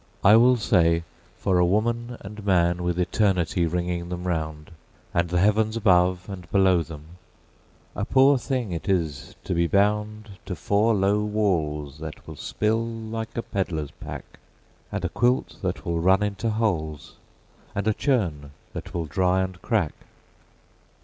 [0.23, 1.03] I will say,
[1.37, 4.71] For a woman and man with eternity ringing them round,
[5.13, 7.19] And the heavens above and below them,
[7.95, 13.37] a poor thing it is to be boundTo four low walls that will spill like
[13.37, 14.39] a pedlar's pack,
[14.91, 17.17] And a quilt that will run into holes,
[17.75, 19.93] and a churn that will dry and crack.